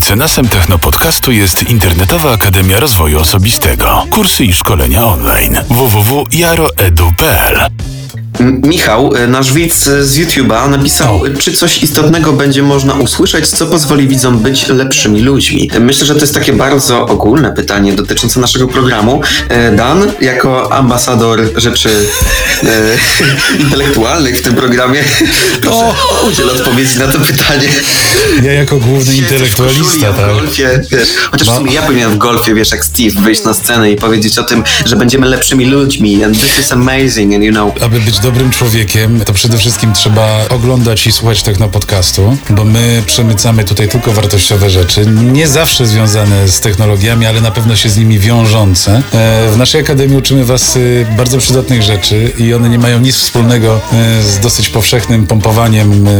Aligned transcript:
Mecenasem 0.00 0.48
Technopodcastu 0.48 1.32
jest 1.32 1.62
Internetowa 1.62 2.32
Akademia 2.32 2.80
Rozwoju 2.80 3.20
Osobistego. 3.20 4.06
Kursy 4.10 4.44
i 4.44 4.52
szkolenia 4.52 5.04
online 5.04 5.64
www.jaroedu.pl 5.68 7.70
Michał, 8.40 9.14
y, 9.16 9.26
nasz 9.28 9.52
widz 9.52 9.84
z 9.84 10.18
YouTube'a 10.18 10.70
napisał, 10.70 11.20
czy 11.38 11.52
coś 11.52 11.82
istotnego 11.82 12.32
będzie 12.32 12.62
można 12.62 12.94
usłyszeć, 12.94 13.46
co 13.48 13.66
pozwoli 13.66 14.08
widzom 14.08 14.38
być 14.38 14.68
lepszymi 14.68 15.20
ludźmi. 15.20 15.70
Myślę, 15.80 16.06
że 16.06 16.14
to 16.14 16.20
jest 16.20 16.34
takie 16.34 16.52
bardzo 16.52 17.06
ogólne 17.06 17.52
pytanie 17.52 17.92
dotyczące 17.92 18.40
naszego 18.40 18.68
programu. 18.68 19.20
Y, 19.72 19.76
Dan, 19.76 20.12
jako 20.20 20.72
ambasador 20.72 21.40
rzeczy 21.56 21.88
y, 21.88 22.68
intelektualnych 23.62 24.38
w 24.38 24.42
tym 24.42 24.54
programie, 24.54 25.04
proszę 25.62 25.84
udziel 26.28 26.50
odpowiedzi 26.50 26.98
na 26.98 27.08
to 27.08 27.18
pytanie. 27.18 27.68
Ja 28.42 28.52
jako 28.52 28.76
główny 28.78 29.14
intelektualista, 29.16 30.12
tak? 30.12 30.26
golfie, 30.26 30.80
wiesz, 30.90 31.08
chociaż 31.30 31.48
w 31.48 31.50
No. 31.50 31.56
sumie 31.56 31.72
ja 31.72 31.82
powinienem 31.82 32.12
w 32.12 32.18
golfie, 32.18 32.54
wiesz, 32.54 32.70
jak 32.70 32.84
Steve, 32.84 33.20
wyjść 33.20 33.44
na 33.44 33.54
scenę 33.54 33.90
i 33.92 33.96
powiedzieć 33.96 34.38
o 34.38 34.42
tym, 34.42 34.64
że 34.84 34.96
będziemy 34.96 35.26
lepszymi 35.28 35.64
ludźmi 35.64 36.24
and 36.24 36.40
this 36.40 36.58
is 36.58 36.72
amazing 36.72 37.34
and 37.34 37.44
you 37.44 37.52
know, 37.52 37.82
Aby 37.82 38.00
być 38.00 38.18
dobrym 38.32 38.50
człowiekiem, 38.50 39.20
to 39.24 39.32
przede 39.32 39.58
wszystkim 39.58 39.92
trzeba 39.92 40.48
oglądać 40.48 41.06
i 41.06 41.12
słuchać 41.12 41.42
technopodcastu, 41.42 42.36
bo 42.50 42.64
my 42.64 43.02
przemycamy 43.06 43.64
tutaj 43.64 43.88
tylko 43.88 44.12
wartościowe 44.12 44.70
rzeczy, 44.70 45.06
nie 45.32 45.48
zawsze 45.48 45.86
związane 45.86 46.48
z 46.48 46.60
technologiami, 46.60 47.26
ale 47.26 47.40
na 47.40 47.50
pewno 47.50 47.76
się 47.76 47.88
z 47.88 47.96
nimi 47.98 48.18
wiążące. 48.18 49.02
E, 49.12 49.50
W 49.52 49.56
naszej 49.56 49.80
akademii 49.80 50.16
uczymy 50.16 50.44
was 50.44 50.76
y, 50.76 51.06
bardzo 51.16 51.38
przydatnych 51.38 51.82
rzeczy 51.82 52.32
i 52.38 52.54
one 52.54 52.68
nie 52.68 52.78
mają 52.78 53.00
nic 53.00 53.16
wspólnego 53.16 53.80
e, 53.92 54.22
z 54.22 54.38
dosyć 54.38 54.68
powszechnym 54.68 55.26
pompowaniem 55.26 56.06
e, 56.08 56.10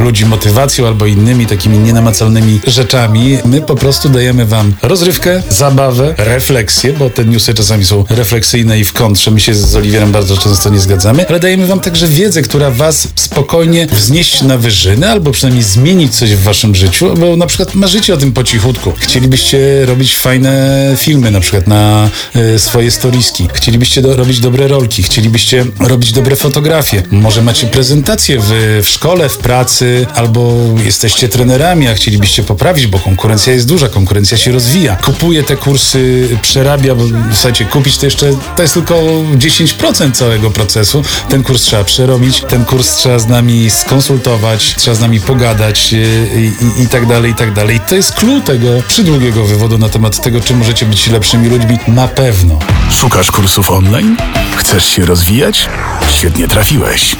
ludzi 0.00 0.26
motywacją 0.26 0.86
albo 0.86 1.06
innymi 1.06 1.46
takimi 1.46 1.78
nienamacalnymi 1.78 2.60
rzeczami. 2.66 3.38
My 3.44 3.60
po 3.60 3.74
prostu 3.74 4.08
dajemy 4.08 4.46
wam 4.46 4.74
rozrywkę, 4.82 5.42
zabawę, 5.50 6.14
refleksję, 6.18 6.92
bo 6.92 7.10
te 7.10 7.24
newsy 7.24 7.54
czasami 7.54 7.84
są 7.84 8.04
refleksyjne 8.10 8.78
i 8.78 8.84
w 8.84 8.92
kontrze. 8.92 9.30
My 9.30 9.40
się 9.40 9.54
z 9.54 9.76
Oliwierem 9.76 10.12
bardzo 10.12 10.36
często 10.36 10.70
nie 10.70 10.80
zgadzamy, 10.80 11.25
ale 11.28 11.40
dajemy 11.40 11.66
wam 11.66 11.80
także 11.80 12.08
wiedzę, 12.08 12.42
która 12.42 12.70
was 12.70 13.08
spokojnie 13.14 13.86
wznieść 13.86 14.42
na 14.42 14.58
wyżyny, 14.58 15.10
albo 15.10 15.30
przynajmniej 15.30 15.64
zmienić 15.64 16.14
coś 16.14 16.34
w 16.34 16.42
waszym 16.42 16.74
życiu, 16.74 17.14
bo 17.16 17.36
na 17.36 17.46
przykład 17.46 17.74
marzycie 17.74 18.14
o 18.14 18.16
tym 18.16 18.32
po 18.32 18.44
cichutku. 18.44 18.92
Chcielibyście 18.98 19.86
robić 19.86 20.16
fajne 20.16 20.94
filmy, 20.96 21.30
na 21.30 21.40
przykład 21.40 21.66
na 21.66 22.10
e, 22.34 22.58
swoje 22.58 22.90
storiski. 22.90 23.48
Chcielibyście 23.54 24.02
do, 24.02 24.16
robić 24.16 24.40
dobre 24.40 24.68
rolki, 24.68 25.02
chcielibyście 25.02 25.64
robić 25.80 26.12
dobre 26.12 26.36
fotografie. 26.36 27.02
Może 27.10 27.42
macie 27.42 27.66
prezentację 27.66 28.38
w, 28.40 28.80
w 28.82 28.88
szkole, 28.88 29.28
w 29.28 29.38
pracy, 29.38 30.06
albo 30.14 30.54
jesteście 30.84 31.28
trenerami, 31.28 31.88
a 31.88 31.94
chcielibyście 31.94 32.42
poprawić, 32.42 32.86
bo 32.86 32.98
konkurencja 32.98 33.52
jest 33.52 33.68
duża, 33.68 33.88
konkurencja 33.88 34.38
się 34.38 34.52
rozwija. 34.52 34.96
Kupuje 34.96 35.42
te 35.42 35.56
kursy, 35.56 36.28
przerabia, 36.42 36.94
bo 36.94 37.04
słuchajcie, 37.32 37.64
kupić 37.64 37.98
to 37.98 38.06
jeszcze, 38.06 38.30
to 38.56 38.62
jest 38.62 38.74
tylko 38.74 38.94
10% 39.38 40.12
całego 40.12 40.50
procesu. 40.50 41.02
Ten 41.28 41.42
kurs 41.42 41.62
trzeba 41.62 41.84
przerobić, 41.84 42.44
ten 42.48 42.64
kurs 42.64 42.94
trzeba 42.96 43.18
z 43.18 43.26
nami 43.26 43.70
skonsultować, 43.70 44.74
trzeba 44.78 44.94
z 44.94 45.00
nami 45.00 45.20
pogadać 45.20 45.92
yy, 45.92 46.52
i, 46.78 46.82
i 46.82 46.88
tak 46.88 47.06
dalej, 47.06 47.32
i 47.32 47.34
tak 47.34 47.52
dalej. 47.52 47.80
To 47.88 47.94
jest 47.94 48.14
clue 48.14 48.40
tego 48.40 48.66
przydługiego 48.88 49.44
wywodu 49.44 49.78
na 49.78 49.88
temat 49.88 50.22
tego, 50.22 50.40
czy 50.40 50.54
możecie 50.54 50.86
być 50.86 51.06
lepszymi 51.06 51.48
ludźmi. 51.48 51.78
Na 51.88 52.08
pewno. 52.08 52.58
Szukasz 52.90 53.30
kursów 53.30 53.70
online? 53.70 54.16
Chcesz 54.56 54.84
się 54.84 55.04
rozwijać? 55.04 55.68
Świetnie 56.10 56.48
trafiłeś. 56.48 57.16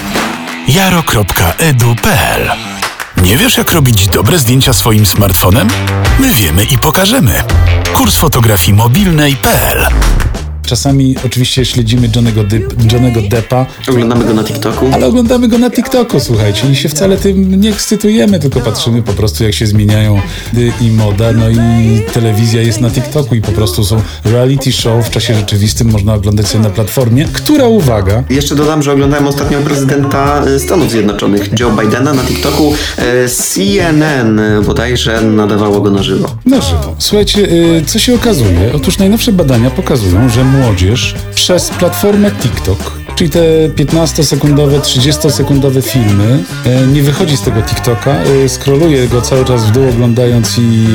jaro.edu.pl 0.69 2.51
Nie 3.23 3.37
wiesz, 3.37 3.57
jak 3.57 3.73
robić 3.73 4.09
dobre 4.09 4.39
zdjęcia 4.39 4.73
swoim 4.73 5.07
smartfonem? 5.07 5.69
My 6.19 6.33
wiemy 6.33 6.65
i 6.65 6.79
pokażemy. 6.79 7.43
Kurs 7.95 8.17
fotografii 8.17 8.73
mobilnej.pl 8.73 9.87
Czasami 10.67 11.17
oczywiście 11.27 11.65
śledzimy 11.65 12.09
Johnego, 12.17 12.45
Depp, 12.45 12.75
Johnego 12.93 13.21
Deppa, 13.23 13.67
oglądamy 13.89 14.25
go 14.25 14.35
na 14.35 14.45
TikToku. 14.45 14.87
ale 14.93 15.07
oglądamy 15.07 15.49
go 15.49 15.59
na 15.59 15.71
TikToku, 15.71 16.21
słuchajcie, 16.21 16.71
i 16.73 16.77
się 16.77 16.89
wcale 16.89 17.17
tym 17.17 17.61
nie 17.61 17.71
ekscytujemy, 17.71 18.39
tylko 18.41 18.61
patrzymy 18.61 19.03
po 19.03 19.13
prostu, 19.13 19.45
jak 19.45 19.55
się 19.55 19.67
zmieniają 19.67 20.21
i 20.81 20.91
moda, 20.91 21.33
no 21.33 21.51
i 21.51 22.03
telewizja 22.13 22.63
jest 22.63 22.81
na 22.81 22.91
TikToku 22.91 23.35
i 23.35 23.43
po 23.43 23.53
prostu 23.53 23.85
są 23.85 24.03
reality 24.25 24.73
show 24.73 25.07
w 25.07 25.11
czasie 25.11 25.35
rzeczywistym, 25.35 25.91
można 25.91 26.15
oglądać 26.15 26.47
sobie 26.49 26.65
na 26.65 26.71
platformie, 26.71 27.25
która, 27.33 27.67
uwaga, 27.67 28.23
Jeszcze 28.31 28.55
dodam, 28.55 28.83
że 28.83 28.93
oglądałem 28.93 29.27
ostatnio 29.27 29.59
prezydenta 29.61 30.43
y, 30.47 30.61
Stanów 30.61 30.91
Zjednoczonych, 30.91 31.61
Joe 31.61 31.71
Bidena 31.71 32.15
na 32.15 32.23
TikToku. 32.23 32.75
Y, 33.25 33.29
CNN 33.29 34.41
bodajże 34.67 35.23
nadawało 35.23 35.81
go 35.81 35.91
na 35.91 36.03
żywo. 36.03 36.29
Na 36.47 36.61
żywo. 36.61 36.97
Słuchajcie, 36.99 37.41
y, 37.41 37.83
co 37.87 37.99
się 37.99 38.15
okazuje? 38.15 38.73
Otóż 38.75 38.99
najnowsze 38.99 39.33
badania 39.33 39.71
pokazują, 39.71 40.29
że 40.29 40.45
młodzież 40.57 41.15
przez 41.35 41.71
platformę 41.71 42.31
TikTok, 42.31 42.99
czyli 43.15 43.31
te 43.31 43.69
15-sekundowe, 43.69 44.81
30-sekundowe 44.81 45.83
filmy, 45.83 46.45
y, 46.85 46.87
nie 46.87 47.03
wychodzi 47.03 47.37
z 47.37 47.43
tego 47.43 47.63
TikToka, 47.63 48.25
y, 48.25 48.49
scrolluje 48.49 49.09
go 49.09 49.23
cały 49.23 49.45
czas 49.45 49.67
w 49.67 49.71
dół 49.71 49.89
oglądając 49.89 50.59
i 50.59 50.87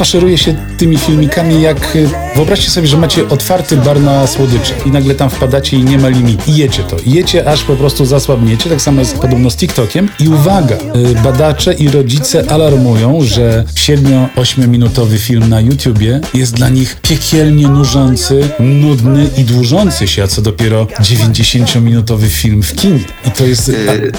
faszeruje 0.00 0.38
się 0.38 0.54
tymi 0.78 0.96
filmikami 0.98 1.62
jak... 1.62 1.96
y, 1.96 2.08
Wyobraźcie 2.36 2.70
sobie, 2.70 2.86
że 2.86 2.96
macie 2.96 3.28
otwarty 3.28 3.76
bar 3.76 4.00
na 4.00 4.26
słodycze 4.26 4.74
i 4.86 4.90
nagle 4.90 5.14
tam 5.14 5.30
wpadacie 5.30 5.76
i 5.76 5.84
nie 5.84 5.98
ma 5.98 6.08
limitu. 6.08 6.42
I 6.50 6.56
jecie 6.56 6.82
to. 6.82 6.96
Jecie, 7.06 7.48
aż 7.48 7.62
po 7.64 7.76
prostu 7.76 8.04
zasłabniecie. 8.06 8.70
Tak 8.70 8.80
samo 8.82 9.00
jest 9.00 9.18
podobno 9.18 9.50
z 9.50 9.56
TikTokiem. 9.56 10.08
I 10.20 10.28
uwaga, 10.28 10.76
y, 10.76 11.22
badacze 11.24 11.74
i 11.74 11.88
rodzice 11.88 12.50
alarmują, 12.50 13.18
że 13.24 13.64
7-8 13.74 14.68
minutowy 14.68 15.18
film 15.18 15.48
na 15.48 15.60
YouTubie 15.60 16.20
jest 16.34 16.54
dla 16.54 16.68
nich 16.68 16.96
piekielnie 17.02 17.68
nużący, 17.68 18.48
nudny 18.60 19.28
i 19.38 19.44
dłużący 19.44 20.08
się, 20.08 20.22
a 20.22 20.26
co 20.26 20.42
dopiero 20.42 20.84
90-minutowy 20.84 22.26
film 22.28 22.62
w 22.62 22.74
kinie. 22.74 23.00
I 23.26 23.30
to 23.30 23.44
jest 23.46 23.70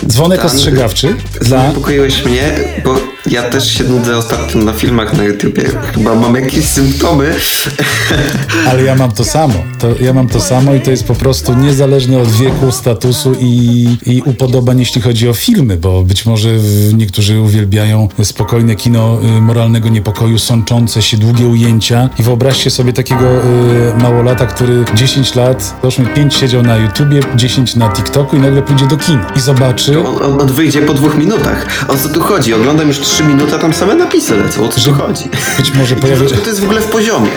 a, 0.03 0.07
dzwonek 0.07 0.45
ostrzegawczy 0.45 1.15
dla... 1.41 1.61
Zaniepokoiłeś 1.61 2.25
mnie, 2.25 2.43
bo 2.85 3.10
ja 3.25 3.43
też 3.43 3.77
się 3.77 3.83
nudzę 3.83 4.17
ostatnio 4.17 4.61
na 4.63 4.73
filmach 4.73 5.13
na 5.13 5.23
YouTubie. 5.23 5.63
Chyba 5.93 6.15
mam 6.15 6.35
jakieś 6.35 6.65
symptomy. 6.65 7.35
Ale 8.69 8.83
ja 8.83 8.95
mam 8.95 9.11
to 9.11 9.23
samo. 9.23 9.53
To, 9.79 9.87
ja 10.01 10.13
mam 10.13 10.27
to 10.27 10.41
samo 10.41 10.75
i 10.75 10.81
to 10.81 10.91
jest 10.91 11.03
po 11.03 11.15
prostu 11.15 11.53
niezależne 11.53 12.19
od 12.19 12.31
wieku, 12.31 12.71
statusu 12.71 13.33
i, 13.39 13.87
i 14.05 14.21
upodobań, 14.21 14.79
jeśli 14.79 15.01
chodzi 15.01 15.29
o 15.29 15.33
filmy, 15.33 15.77
bo 15.77 16.03
być 16.03 16.25
może 16.25 16.49
niektórzy 16.93 17.39
uwielbiają 17.39 18.09
spokojne 18.23 18.75
kino 18.75 19.19
y, 19.37 19.41
moralnego 19.41 19.89
niepokoju, 19.89 20.39
sączące 20.39 21.01
się 21.01 21.17
długie 21.17 21.47
ujęcia. 21.47 22.09
I 22.19 22.23
wyobraźcie 22.23 22.71
sobie 22.71 22.93
takiego 22.93 23.25
y, 23.97 24.01
małolata, 24.01 24.45
który 24.45 24.85
10 24.95 25.35
lat, 25.35 25.75
załóżmy 25.81 26.05
5 26.05 26.35
siedział 26.35 26.63
na 26.63 26.77
YouTubie, 26.77 27.19
10 27.35 27.75
na 27.75 27.89
TikToku 27.89 28.35
i 28.35 28.39
nagle 28.39 28.61
pójdzie 28.61 28.87
do 28.87 28.97
kina 28.97 29.31
i 29.35 29.39
zobaczy, 29.39 30.07
On, 30.07 30.41
on, 30.41 30.47
wyjdzie 30.47 30.81
po 30.81 30.93
dwóch 30.93 31.17
minutach. 31.17 31.85
O 31.87 31.97
co 31.97 32.09
tu 32.09 32.21
chodzi? 32.21 32.53
Oglądam 32.53 32.87
już 32.87 32.99
trzy 33.21 33.29
minuty, 33.29 33.55
a 33.55 33.59
tam 33.59 33.73
same 33.73 33.95
napisy 33.95 34.35
lecą. 34.37 34.65
O 34.65 34.67
co 34.67 34.81
tu 34.81 34.93
chodzi? 34.93 35.29
być 35.57 35.73
może 35.73 35.95
pojawi... 36.01 36.27
to 36.27 36.49
jest 36.49 36.59
w 36.59 36.63
ogóle 36.63 36.81
w 36.81 36.85
poziomie? 36.85 37.29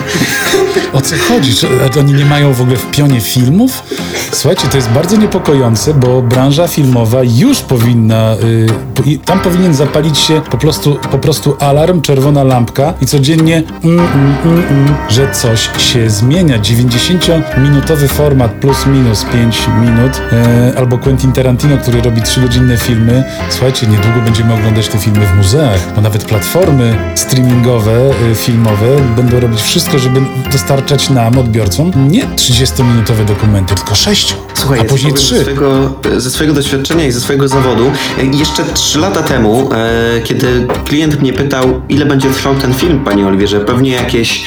O 0.93 1.01
co 1.01 1.15
chodzi? 1.29 1.55
Czy 1.55 1.99
oni 1.99 2.13
nie 2.13 2.25
mają 2.25 2.53
w 2.53 2.61
ogóle 2.61 2.77
w 2.77 2.91
pionie 2.91 3.21
filmów? 3.21 3.83
Słuchajcie, 4.31 4.67
to 4.67 4.77
jest 4.77 4.89
bardzo 4.89 5.17
niepokojące, 5.17 5.93
bo 5.93 6.21
branża 6.21 6.67
filmowa 6.67 7.19
już 7.23 7.61
powinna, 7.61 8.35
y, 8.43 9.19
tam 9.25 9.39
powinien 9.39 9.73
zapalić 9.73 10.17
się 10.17 10.41
po 10.51 10.57
prostu, 10.57 10.99
po 11.11 11.17
prostu 11.17 11.57
alarm, 11.59 12.01
czerwona 12.01 12.43
lampka 12.43 12.93
i 13.01 13.05
codziennie 13.05 13.63
mm, 13.83 13.99
mm, 13.99 14.35
mm, 14.45 14.63
mm, 14.69 14.95
że 15.09 15.31
coś 15.31 15.69
się 15.77 16.09
zmienia. 16.09 16.59
90-minutowy 16.59 18.07
format 18.07 18.51
plus 18.51 18.85
minus 18.85 19.25
5 19.33 19.67
minut, 19.81 20.21
e, 20.31 20.73
albo 20.77 20.97
Quentin 20.97 21.31
Tarantino, 21.31 21.77
który 21.77 22.01
robi 22.01 22.21
3-godzinne 22.21 22.77
filmy. 22.77 23.23
Słuchajcie, 23.49 23.87
niedługo 23.87 24.21
będziemy 24.21 24.53
oglądać 24.53 24.87
te 24.87 24.97
filmy 24.97 25.25
w 25.25 25.37
muzeach, 25.65 25.95
bo 25.95 26.01
nawet 26.01 26.25
platformy 26.25 26.97
streamingowe, 27.15 28.11
y, 28.31 28.35
filmowe 28.35 29.01
będą 29.15 29.39
robić 29.39 29.61
wszystko, 29.61 29.99
żeby 29.99 30.21
dostarczać 30.51 31.09
nam, 31.09 31.37
odbiorcom, 31.37 31.91
nie 32.11 32.23
30-minutowe 32.23 33.25
dokumenty, 33.25 33.75
tylko 33.75 33.95
6, 33.95 34.35
Słuchaj, 34.55 34.79
a 34.79 34.83
później 34.83 35.13
3. 35.13 35.35
Ze 35.35 35.41
swojego, 35.41 35.93
ze 36.17 36.31
swojego 36.31 36.53
doświadczenia 36.53 37.05
i 37.05 37.11
ze 37.11 37.21
swojego 37.21 37.47
zawodu, 37.47 37.91
jeszcze 38.33 38.63
3 38.73 38.99
lata 38.99 39.23
temu, 39.23 39.69
e, 39.73 40.21
kiedy 40.21 40.67
klient 40.85 41.21
mnie 41.21 41.33
pytał, 41.33 41.81
ile 41.89 42.05
będzie 42.05 42.29
trwał 42.29 42.55
ten 42.55 42.73
film, 42.73 42.99
panie 42.99 43.27
Oliwierze, 43.27 43.59
pewnie 43.59 43.91
jakieś, 43.91 44.43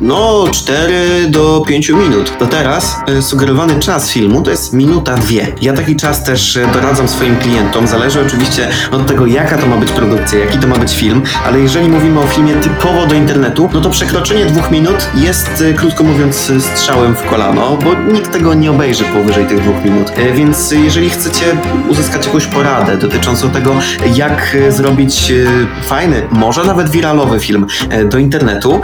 no, 0.00 0.44
4 0.52 0.94
do 1.28 1.64
5 1.66 1.88
minut. 1.88 2.38
To 2.38 2.46
teraz 2.46 2.96
e, 3.06 3.22
sugerowany 3.22 3.78
czas 3.78 4.10
filmu 4.10 4.42
to 4.42 4.50
jest 4.50 4.72
minuta, 4.72 5.14
dwie. 5.14 5.46
Ja 5.62 5.72
taki 5.72 5.96
czas 5.96 6.24
też 6.24 6.56
e, 6.56 6.66
doradzam 6.72 7.08
swoim 7.08 7.36
klientom. 7.36 7.86
Zależy 7.86 8.20
oczywiście 8.26 8.68
od 8.92 9.06
tego, 9.06 9.26
jaka 9.26 9.58
to 9.58 9.66
ma 9.66 9.76
być 9.76 9.90
produkcja, 9.90 10.38
jaki 10.38 10.58
to 10.58 10.66
ma 10.66 10.76
być 10.76 10.92
film, 10.96 11.22
ale 11.46 11.60
jeżeli 11.60 11.88
mówimy 11.88 12.20
o 12.20 12.26
filmie 12.26 12.54
typowo 12.54 13.06
do 13.06 13.14
internetu, 13.14 13.62
no 13.62 13.80
to 13.80 13.80
to 13.80 13.90
przekroczenie 13.90 14.46
dwóch 14.46 14.70
minut 14.70 15.08
jest, 15.14 15.64
e, 15.70 15.74
krótko 15.74 16.04
mówiąc, 16.04 16.50
e, 16.50 16.60
strzałem 16.60 17.16
w 17.16 17.22
kolano, 17.22 17.78
bo 17.84 18.12
nikt 18.12 18.32
tego 18.32 18.54
nie 18.54 18.70
obejrzy 18.70 19.04
powyżej 19.04 19.45
tych 19.46 19.60
dwóch 19.60 19.84
minut. 19.84 20.12
E, 20.16 20.32
Więc 20.32 20.70
jeżeli 20.70 21.10
chcecie 21.10 21.44
uzyskać 21.88 22.26
jakąś 22.26 22.46
poradę 22.46 22.96
dotyczącą 22.96 23.50
tego, 23.50 23.74
jak 24.14 24.56
e, 24.68 24.72
zrobić 24.72 25.30
e, 25.30 25.84
fajny, 25.88 26.22
może 26.30 26.64
nawet 26.64 26.88
wiralowy 26.90 27.40
film 27.40 27.66
do 28.10 28.18
internetu, 28.18 28.80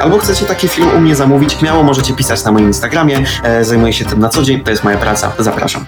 albo 0.00 0.18
chcecie 0.18 0.44
taki 0.46 0.68
film 0.68 0.88
u 0.96 1.00
mnie 1.00 1.16
zamówić, 1.16 1.52
śmiało 1.52 1.82
możecie 1.82 2.14
pisać 2.14 2.44
na 2.44 2.52
moim 2.52 2.66
Instagramie. 2.66 3.18
Zajmuję 3.62 3.92
się 3.92 4.04
tym 4.04 4.20
na 4.20 4.28
co 4.28 4.42
dzień, 4.42 4.60
to 4.60 4.70
jest 4.70 4.84
moja 4.84 4.96
praca. 4.98 5.32
Zapraszam. 5.38 5.86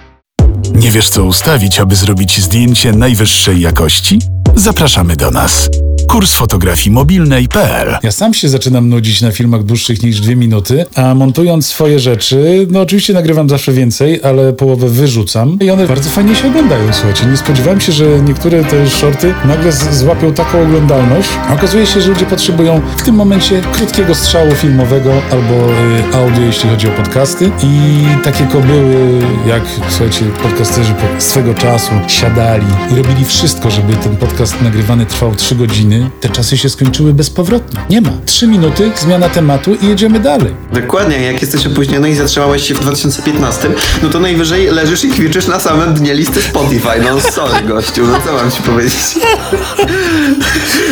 Nie 0.75 0.91
wiesz, 0.91 1.09
co 1.09 1.23
ustawić, 1.23 1.79
aby 1.79 1.95
zrobić 1.95 2.41
zdjęcie 2.41 2.91
najwyższej 2.91 3.61
jakości? 3.61 4.19
Zapraszamy 4.55 5.15
do 5.15 5.31
nas. 5.31 5.69
Kurs 6.07 6.33
fotografii 6.33 6.91
mobilnej.pl 6.91 7.97
Ja 8.03 8.11
sam 8.11 8.33
się 8.33 8.49
zaczynam 8.49 8.89
nudzić 8.89 9.21
na 9.21 9.31
filmach 9.31 9.63
dłuższych 9.63 10.03
niż 10.03 10.21
dwie 10.21 10.35
minuty, 10.35 10.85
a 10.95 11.15
montując 11.15 11.65
swoje 11.67 11.99
rzeczy, 11.99 12.67
no 12.71 12.81
oczywiście 12.81 13.13
nagrywam 13.13 13.49
zawsze 13.49 13.71
więcej, 13.71 14.19
ale 14.23 14.53
połowę 14.53 14.89
wyrzucam 14.89 15.57
i 15.59 15.69
one 15.71 15.87
bardzo 15.87 16.09
fajnie 16.09 16.35
się 16.35 16.47
oglądają, 16.47 16.93
słuchajcie. 16.93 17.25
Nie 17.25 17.37
spodziewałem 17.37 17.81
się, 17.81 17.91
że 17.91 18.05
niektóre 18.21 18.63
te 18.63 18.89
shorty 18.89 19.33
nagle 19.45 19.71
złapią 19.71 20.33
taką 20.33 20.61
oglądalność. 20.63 21.29
Okazuje 21.53 21.85
się, 21.85 22.01
że 22.01 22.09
ludzie 22.09 22.25
potrzebują 22.25 22.81
w 22.97 23.03
tym 23.03 23.15
momencie 23.15 23.61
krótkiego 23.73 24.15
strzału 24.15 24.51
filmowego 24.55 25.11
albo 25.31 25.53
y, 25.71 26.15
audio, 26.15 26.41
jeśli 26.45 26.69
chodzi 26.69 26.87
o 26.87 26.91
podcasty 26.91 27.51
i 27.63 28.03
takie 28.23 28.45
kobyły, 28.45 29.21
jak, 29.47 29.61
słuchajcie, 29.89 30.25
podcasterzy 30.43 30.93
po- 30.93 31.21
swego 31.21 31.53
czasu 31.53 31.91
siadali 32.07 32.65
i 32.91 32.95
robili 32.95 33.25
wszystko, 33.25 33.71
żeby 33.71 33.95
ten 33.95 34.17
podcast 34.17 34.61
nagrywany 34.61 35.05
trwał 35.05 35.35
3 35.35 35.55
godziny. 35.55 35.92
Te 36.21 36.29
czasy 36.29 36.57
się 36.57 36.69
skończyły 36.69 37.13
bezpowrotnie. 37.13 37.79
Nie 37.89 38.01
ma. 38.01 38.09
3 38.25 38.47
minuty, 38.47 38.91
zmiana 38.95 39.29
tematu 39.29 39.75
i 39.81 39.87
jedziemy 39.87 40.19
dalej. 40.19 40.53
Dokładnie, 40.73 41.21
jak 41.21 41.41
jesteś 41.41 41.67
opóźniony 41.67 42.09
i 42.09 42.15
zatrzymałeś 42.15 42.67
się 42.67 42.73
w 42.73 42.79
2015, 42.79 43.69
no 44.03 44.09
to 44.09 44.19
najwyżej 44.19 44.67
leżysz 44.67 45.03
i 45.03 45.09
kwiczysz 45.09 45.47
na 45.47 45.59
samym 45.59 45.93
dnie 45.93 46.13
listy 46.13 46.41
Spotify. 46.41 46.99
No 47.03 47.21
sorry 47.21 47.61
gościu, 47.67 48.07
no 48.07 48.19
co 48.25 48.33
mam 48.33 48.51
ci 48.51 48.61
powiedzieć? 48.61 48.93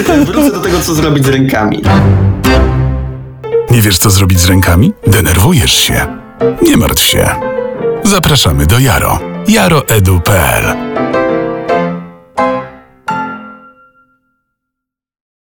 Wrócę 0.26 0.52
do 0.52 0.60
tego, 0.60 0.80
co 0.80 0.94
zrobić 0.94 1.26
z 1.26 1.30
rękami. 1.30 1.82
Nie 3.72 3.82
wiesz, 3.82 3.98
co 3.98 4.10
zrobić 4.10 4.40
z 4.40 4.46
rękami? 4.46 4.94
Denerwujesz 5.08 5.72
się? 5.74 6.06
Nie 6.62 6.78
martw 6.78 7.04
się. 7.04 7.30
Zapraszamy 8.04 8.66
do 8.66 8.80
Jaro. 8.80 9.20
jaroedu.pl 9.48 10.64